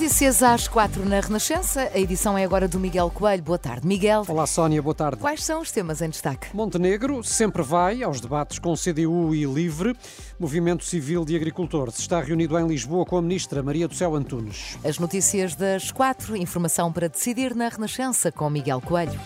Notícias 0.00 0.42
às 0.42 0.66
quatro 0.66 1.04
na 1.04 1.20
Renascença. 1.20 1.90
A 1.92 1.98
edição 1.98 2.36
é 2.36 2.42
agora 2.42 2.66
do 2.66 2.80
Miguel 2.80 3.10
Coelho. 3.10 3.42
Boa 3.42 3.58
tarde, 3.58 3.86
Miguel. 3.86 4.24
Olá, 4.26 4.46
Sónia, 4.46 4.80
boa 4.80 4.94
tarde. 4.94 5.20
Quais 5.20 5.44
são 5.44 5.60
os 5.60 5.70
temas 5.70 6.00
em 6.00 6.08
destaque? 6.08 6.56
Montenegro 6.56 7.22
sempre 7.22 7.62
vai 7.62 8.02
aos 8.02 8.18
debates 8.18 8.58
com 8.58 8.74
CDU 8.74 9.34
e 9.34 9.44
LIVRE. 9.44 9.94
Movimento 10.38 10.86
Civil 10.86 11.22
de 11.22 11.36
Agricultores 11.36 11.98
está 11.98 12.18
reunido 12.18 12.58
em 12.58 12.66
Lisboa 12.66 13.04
com 13.04 13.18
a 13.18 13.22
ministra 13.22 13.62
Maria 13.62 13.86
do 13.86 13.94
Céu 13.94 14.14
Antunes. 14.14 14.78
As 14.82 14.98
notícias 14.98 15.54
das 15.54 15.92
quatro. 15.92 16.34
Informação 16.34 16.90
para 16.90 17.06
decidir 17.06 17.54
na 17.54 17.68
Renascença 17.68 18.32
com 18.32 18.48
Miguel 18.48 18.80
Coelho. 18.80 19.20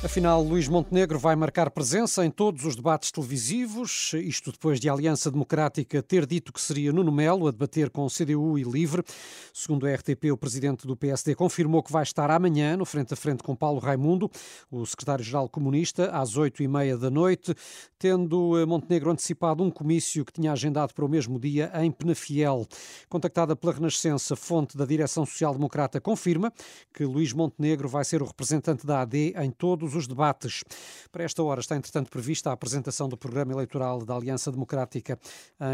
Afinal, 0.00 0.40
Luís 0.40 0.68
Montenegro 0.68 1.18
vai 1.18 1.34
marcar 1.34 1.68
presença 1.72 2.24
em 2.24 2.30
todos 2.30 2.64
os 2.64 2.76
debates 2.76 3.10
televisivos, 3.10 4.12
isto 4.14 4.52
depois 4.52 4.78
de 4.78 4.88
a 4.88 4.92
Aliança 4.92 5.28
Democrática 5.28 6.00
ter 6.00 6.24
dito 6.24 6.52
que 6.52 6.60
seria 6.60 6.92
Nuno 6.92 7.10
Melo 7.10 7.48
a 7.48 7.50
debater 7.50 7.90
com 7.90 8.06
CDU 8.06 8.56
e 8.56 8.62
LIVRE. 8.62 9.02
Segundo 9.52 9.88
a 9.88 9.92
RTP, 9.92 10.30
o 10.30 10.36
presidente 10.36 10.86
do 10.86 10.96
PSD 10.96 11.34
confirmou 11.34 11.82
que 11.82 11.90
vai 11.90 12.04
estar 12.04 12.30
amanhã 12.30 12.76
no 12.76 12.84
frente 12.84 13.12
a 13.12 13.16
frente 13.16 13.42
com 13.42 13.56
Paulo 13.56 13.80
Raimundo, 13.80 14.30
o 14.70 14.86
secretário-geral 14.86 15.48
comunista, 15.48 16.12
às 16.12 16.36
oito 16.36 16.62
e 16.62 16.68
meia 16.68 16.96
da 16.96 17.10
noite, 17.10 17.52
tendo 17.98 18.56
eh, 18.56 18.64
Montenegro 18.64 19.10
antecipado 19.10 19.64
um 19.64 19.70
comício 19.70 20.24
que 20.24 20.32
tinha 20.32 20.52
agendado 20.52 20.94
para 20.94 21.04
o 21.04 21.08
mesmo 21.08 21.40
dia 21.40 21.72
em 21.74 21.90
Penafiel. 21.90 22.68
Contactada 23.08 23.56
pela 23.56 23.72
Renascença, 23.72 24.36
fonte 24.36 24.76
da 24.76 24.86
direção 24.86 25.26
social-democrata 25.26 26.00
confirma 26.00 26.52
que 26.94 27.04
Luís 27.04 27.32
Montenegro 27.32 27.88
vai 27.88 28.04
ser 28.04 28.22
o 28.22 28.26
representante 28.26 28.86
da 28.86 29.00
AD 29.00 29.34
em 29.36 29.50
todos 29.50 29.87
todos 29.88 29.96
os 29.96 30.06
debates. 30.06 30.62
Para 31.10 31.24
esta 31.24 31.42
hora 31.42 31.60
está, 31.60 31.74
entretanto, 31.74 32.10
prevista 32.10 32.50
a 32.50 32.52
apresentação 32.52 33.08
do 33.08 33.16
programa 33.16 33.52
eleitoral 33.52 34.04
da 34.04 34.14
Aliança 34.14 34.52
Democrática 34.52 35.18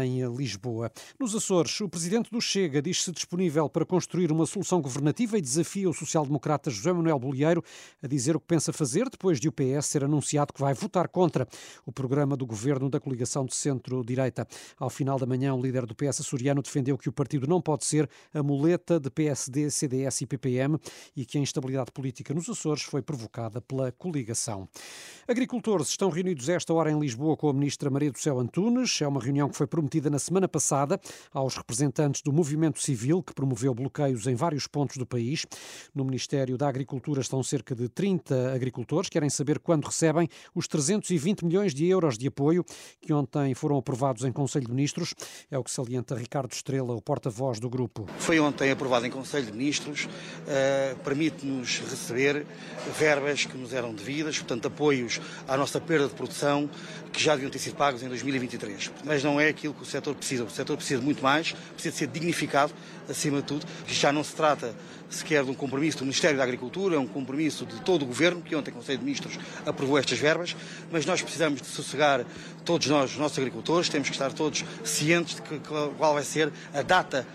em 0.03 0.25
Lisboa. 0.35 0.89
Nos 1.19 1.35
Açores, 1.35 1.81
o 1.81 1.89
presidente 1.89 2.31
do 2.31 2.39
Chega 2.39 2.81
diz-se 2.81 3.11
disponível 3.11 3.69
para 3.69 3.85
construir 3.85 4.31
uma 4.31 4.45
solução 4.45 4.81
governativa 4.81 5.37
e 5.37 5.41
desafia 5.41 5.89
o 5.89 5.93
social-democrata 5.93 6.69
José 6.69 6.93
Manuel 6.93 7.19
Bolieiro 7.19 7.63
a 8.01 8.07
dizer 8.07 8.35
o 8.35 8.39
que 8.39 8.47
pensa 8.47 8.71
fazer 8.71 9.09
depois 9.09 9.39
de 9.39 9.49
o 9.49 9.51
PS 9.51 9.87
ser 9.87 10.03
anunciado 10.03 10.53
que 10.53 10.61
vai 10.61 10.73
votar 10.73 11.09
contra 11.09 11.45
o 11.85 11.91
programa 11.91 12.37
do 12.37 12.45
governo 12.45 12.89
da 12.89 12.99
coligação 12.99 13.45
de 13.45 13.53
centro-direita. 13.53 14.47
Ao 14.79 14.89
final 14.89 15.19
da 15.19 15.25
manhã, 15.25 15.53
o 15.53 15.61
líder 15.61 15.85
do 15.85 15.93
PS 15.93 16.21
açoriano 16.21 16.61
defendeu 16.61 16.97
que 16.97 17.09
o 17.09 17.11
partido 17.11 17.47
não 17.47 17.61
pode 17.61 17.83
ser 17.85 18.09
a 18.33 18.41
muleta 18.41 18.99
de 18.99 19.09
PSD, 19.09 19.69
CDS 19.69 20.21
e 20.21 20.25
PPM 20.25 20.79
e 21.15 21.25
que 21.25 21.37
a 21.37 21.41
instabilidade 21.41 21.91
política 21.91 22.33
nos 22.33 22.49
Açores 22.49 22.83
foi 22.83 23.01
provocada 23.01 23.59
pela 23.61 23.91
coligação. 24.05 24.69
Agricultores 25.27 25.89
estão 25.89 26.11
reunidos 26.11 26.47
esta 26.47 26.71
hora 26.71 26.91
em 26.91 26.99
Lisboa 26.99 27.35
com 27.35 27.49
a 27.49 27.53
ministra 27.53 27.89
Maria 27.89 28.11
do 28.11 28.19
Céu 28.19 28.39
Antunes. 28.39 29.01
É 29.01 29.07
uma 29.07 29.19
reunião 29.19 29.49
que 29.49 29.57
foi 29.57 29.65
prometida 29.65 30.07
na 30.07 30.19
semana 30.19 30.47
passada 30.47 31.01
aos 31.33 31.55
representantes 31.55 32.21
do 32.21 32.31
movimento 32.31 32.79
civil 32.79 33.23
que 33.23 33.33
promoveu 33.33 33.73
bloqueios 33.73 34.27
em 34.27 34.35
vários 34.35 34.67
pontos 34.67 34.97
do 34.97 35.05
país. 35.05 35.47
No 35.95 36.05
Ministério 36.05 36.55
da 36.55 36.67
Agricultura 36.67 37.21
estão 37.21 37.41
cerca 37.41 37.73
de 37.73 37.89
30 37.89 38.53
agricultores. 38.53 39.09
Querem 39.09 39.31
saber 39.31 39.57
quando 39.57 39.85
recebem 39.85 40.29
os 40.53 40.67
320 40.67 41.43
milhões 41.43 41.73
de 41.73 41.87
euros 41.87 42.19
de 42.19 42.27
apoio 42.27 42.63
que 43.01 43.11
ontem 43.11 43.55
foram 43.55 43.77
aprovados 43.77 44.23
em 44.25 44.31
Conselho 44.31 44.67
de 44.67 44.71
Ministros. 44.71 45.15
É 45.49 45.57
o 45.57 45.63
que 45.63 45.71
salienta 45.71 46.13
Ricardo 46.13 46.51
Estrela, 46.51 46.93
o 46.93 47.01
porta-voz 47.01 47.59
do 47.59 47.67
grupo. 47.67 48.05
Foi 48.19 48.39
ontem 48.39 48.69
aprovado 48.69 49.07
em 49.07 49.09
Conselho 49.09 49.47
de 49.47 49.53
Ministros. 49.53 50.05
Uh, 50.05 50.95
Permite-nos 51.03 51.79
receber 51.79 52.45
verbas 52.99 53.45
que 53.45 53.57
nos 53.57 53.73
eram 53.73 53.94
devidas, 53.95 54.37
portanto, 54.37 54.67
apoios 54.67 55.19
à 55.47 55.57
nossa 55.57 55.79
perda 55.79 56.07
de 56.07 56.13
produção 56.13 56.69
que 57.11 57.23
já 57.23 57.33
deviam 57.33 57.49
ter 57.49 57.59
sido 57.59 57.75
pagos 57.75 58.03
em 58.03 58.07
2023. 58.09 58.91
Mas 59.03 59.23
não 59.23 59.39
é 59.39 59.47
aquilo 59.47 59.73
que 59.73 59.83
o 59.83 59.85
setor 59.85 60.13
precisa. 60.13 60.43
O 60.43 60.49
setor 60.49 60.75
precisa 60.75 60.99
de 60.99 61.05
muito 61.05 61.23
mais, 61.23 61.53
precisa 61.73 61.95
ser 61.95 62.07
dignificado, 62.07 62.73
acima 63.09 63.37
de 63.37 63.43
tudo. 63.43 63.65
Já 63.87 64.11
não 64.11 64.23
se 64.23 64.35
trata 64.35 64.75
sequer 65.09 65.43
de 65.43 65.51
um 65.51 65.53
compromisso 65.53 65.99
do 65.99 66.03
Ministério 66.03 66.37
da 66.37 66.43
Agricultura, 66.43 66.95
é 66.95 66.99
um 66.99 67.07
compromisso 67.07 67.65
de 67.65 67.79
todo 67.81 68.03
o 68.03 68.05
Governo, 68.05 68.41
que 68.41 68.55
ontem 68.55 68.71
o 68.71 68.73
Conselho 68.73 68.97
de 68.97 69.05
Ministros 69.05 69.37
aprovou 69.65 69.97
estas 69.97 70.17
verbas, 70.19 70.55
mas 70.91 71.05
nós 71.05 71.21
precisamos 71.21 71.61
de 71.61 71.67
sossegar 71.67 72.25
todos 72.63 72.87
nós, 72.87 73.11
os 73.11 73.17
nossos 73.17 73.37
agricultores, 73.37 73.87
temos 73.87 74.09
que 74.09 74.15
estar 74.15 74.33
todos 74.33 74.65
cientes 74.83 75.35
de 75.35 75.41
que, 75.41 75.59
qual 75.59 76.13
vai 76.13 76.23
ser 76.23 76.51
a 76.73 76.81
data 76.81 77.25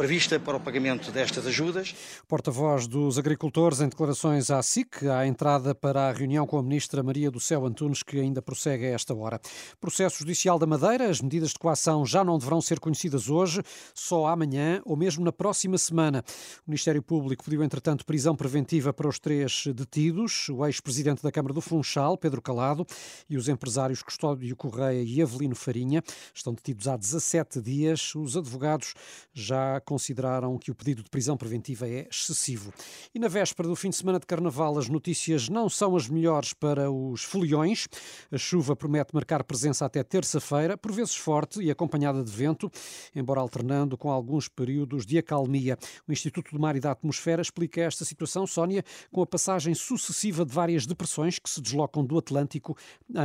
prevista 0.00 0.40
para 0.40 0.56
o 0.56 0.60
pagamento 0.60 1.12
destas 1.12 1.46
ajudas. 1.46 1.94
Porta-voz 2.26 2.86
dos 2.86 3.18
agricultores 3.18 3.82
em 3.82 3.88
declarações 3.90 4.50
à 4.50 4.62
SIC, 4.62 5.06
à 5.06 5.26
entrada 5.26 5.74
para 5.74 6.08
a 6.08 6.12
reunião 6.12 6.46
com 6.46 6.56
a 6.56 6.62
ministra 6.62 7.02
Maria 7.02 7.30
do 7.30 7.38
Céu 7.38 7.66
Antunes, 7.66 8.02
que 8.02 8.18
ainda 8.18 8.40
prossegue 8.40 8.86
a 8.86 8.92
esta 8.92 9.14
hora. 9.14 9.38
Processo 9.78 10.20
Judicial 10.20 10.58
da 10.58 10.66
Madeira, 10.66 11.10
as 11.10 11.20
medidas 11.20 11.50
de 11.50 11.58
coação 11.58 12.06
já 12.06 12.24
não 12.24 12.38
deverão 12.38 12.62
ser 12.62 12.80
conhecidas 12.80 13.28
hoje, 13.28 13.62
só 13.92 14.26
amanhã 14.28 14.80
ou 14.86 14.96
mesmo 14.96 15.22
na 15.22 15.32
próxima 15.32 15.76
semana. 15.76 16.24
O 16.66 16.70
Ministério 16.70 17.02
Público 17.02 17.44
pediu, 17.44 17.62
entretanto, 17.62 18.06
prisão 18.06 18.34
preventiva 18.34 18.94
para 18.94 19.06
os 19.06 19.18
três 19.18 19.64
detidos, 19.66 20.48
o 20.48 20.64
ex-presidente 20.64 21.22
da 21.22 21.30
Câmara 21.30 21.52
do 21.52 21.60
Funchal, 21.60 22.16
Pedro 22.16 22.40
Calado, 22.40 22.86
e 23.28 23.36
os 23.36 23.50
empresários 23.50 24.02
Custódio 24.02 24.56
Correia 24.56 25.02
e 25.02 25.20
Avelino 25.20 25.54
Farinha. 25.54 26.02
Estão 26.34 26.54
detidos 26.54 26.88
há 26.88 26.96
17 26.96 27.60
dias. 27.60 28.14
Os 28.14 28.34
advogados 28.34 28.94
já 29.34 29.78
consideraram 29.90 30.56
que 30.56 30.70
o 30.70 30.74
pedido 30.74 31.02
de 31.02 31.10
prisão 31.10 31.36
preventiva 31.36 31.88
é 31.88 32.06
excessivo. 32.08 32.72
E 33.12 33.18
na 33.18 33.26
véspera 33.26 33.68
do 33.68 33.74
fim 33.74 33.90
de 33.90 33.96
semana 33.96 34.20
de 34.20 34.26
Carnaval, 34.26 34.78
as 34.78 34.88
notícias 34.88 35.48
não 35.48 35.68
são 35.68 35.96
as 35.96 36.08
melhores 36.08 36.52
para 36.52 36.88
os 36.88 37.24
foliões. 37.24 37.88
A 38.30 38.38
chuva 38.38 38.76
promete 38.76 39.12
marcar 39.12 39.42
presença 39.42 39.84
até 39.84 40.04
terça-feira, 40.04 40.78
por 40.78 40.92
vezes 40.92 41.16
forte 41.16 41.60
e 41.60 41.72
acompanhada 41.72 42.22
de 42.22 42.30
vento, 42.30 42.70
embora 43.16 43.40
alternando 43.40 43.98
com 43.98 44.12
alguns 44.12 44.46
períodos 44.46 45.04
de 45.04 45.18
acalmia. 45.18 45.76
O 46.06 46.12
Instituto 46.12 46.52
do 46.52 46.60
Mar 46.60 46.76
e 46.76 46.80
da 46.80 46.92
Atmosfera 46.92 47.42
explica 47.42 47.80
esta 47.80 48.04
situação, 48.04 48.46
Sónia, 48.46 48.84
com 49.10 49.22
a 49.22 49.26
passagem 49.26 49.74
sucessiva 49.74 50.44
de 50.44 50.54
várias 50.54 50.86
depressões 50.86 51.40
que 51.40 51.50
se 51.50 51.60
deslocam 51.60 52.04
do 52.04 52.16
Atlântico 52.16 52.76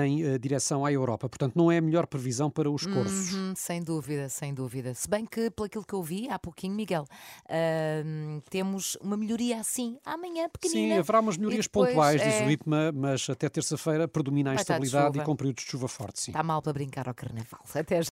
em 0.03 0.25
uh, 0.25 0.39
direção 0.39 0.83
à 0.83 0.91
Europa. 0.91 1.29
Portanto, 1.29 1.53
não 1.55 1.71
é 1.71 1.77
a 1.77 1.81
melhor 1.81 2.07
previsão 2.07 2.49
para 2.49 2.71
os 2.71 2.87
cursos. 2.87 3.35
Uhum, 3.35 3.53
sem 3.55 3.83
dúvida, 3.83 4.29
sem 4.29 4.51
dúvida. 4.51 4.95
Se 4.95 5.07
bem 5.07 5.27
que, 5.27 5.51
pelo 5.51 5.69
que 5.69 5.93
eu 5.93 6.01
vi 6.01 6.27
há 6.27 6.39
pouquinho, 6.45 6.75
Miguel. 6.75 7.05
Uh, 7.45 8.41
temos 8.49 8.95
uma 9.01 9.17
melhoria 9.17 9.59
assim 9.59 9.97
amanhã, 10.05 10.47
pequenina. 10.49 10.95
Sim, 10.95 10.99
haverá 10.99 11.19
umas 11.19 11.37
melhorias 11.37 11.65
depois, 11.65 11.89
pontuais, 11.89 12.21
diz 12.21 12.33
é... 12.35 12.45
o 12.45 12.51
IPMA, 12.51 12.91
mas 12.93 13.29
até 13.29 13.49
terça-feira 13.49 14.07
predomina 14.07 14.51
a 14.51 14.55
instabilidade 14.55 15.19
e 15.19 15.23
com 15.23 15.35
períodos 15.35 15.63
de 15.63 15.71
chuva 15.71 15.87
forte. 15.87 16.21
Sim. 16.21 16.31
Está 16.31 16.43
mal 16.43 16.61
para 16.61 16.73
brincar 16.73 17.07
ao 17.07 17.13
carnaval. 17.13 17.61
Até 17.73 18.01
já. 18.01 18.09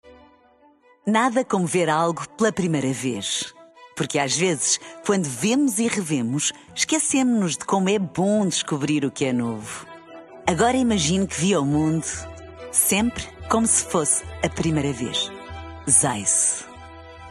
Nada 1.07 1.45
como 1.45 1.67
ver 1.67 1.89
algo 1.89 2.29
pela 2.37 2.53
primeira 2.53 2.93
vez. 2.93 3.55
Porque 3.97 4.19
às 4.19 4.37
vezes, 4.37 4.79
quando 5.05 5.25
vemos 5.25 5.79
e 5.79 5.89
revemos, 5.89 6.53
esquecemos-nos 6.75 7.57
de 7.57 7.65
como 7.65 7.89
é 7.89 7.99
bom 7.99 8.47
descobrir 8.47 9.05
o 9.05 9.11
que 9.11 9.25
é 9.25 9.33
novo. 9.33 9.87
Agora 10.47 10.77
imagine 10.77 11.27
que 11.27 11.41
viu 11.41 11.63
o 11.63 11.67
mundo 11.67 12.07
sempre 12.71 13.25
como 13.49 13.67
se 13.67 13.85
fosse 13.85 14.23
a 14.43 14.49
primeira 14.49 14.93
vez. 14.93 15.31
Zais. 15.91 16.68